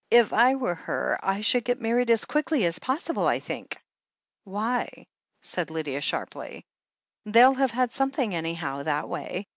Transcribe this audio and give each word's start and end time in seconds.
If 0.09 0.33
I 0.33 0.55
were 0.55 0.73
her, 0.73 1.19
I 1.21 1.41
should 1.41 1.63
get 1.63 1.79
married 1.79 2.09
as 2.09 2.25
quickly 2.25 2.65
as 2.65 2.79
pos 2.79 3.03
sible, 3.07 3.27
I 3.27 3.39
think." 3.39 3.77
"Why?" 4.45 5.05
said 5.43 5.69
Lydia 5.69 6.01
sharply. 6.01 6.65
"They'll 7.27 7.53
have 7.53 7.69
had 7.69 7.91
something, 7.91 8.33
anyhow, 8.33 8.81
that 8.81 9.07
way. 9.07 9.45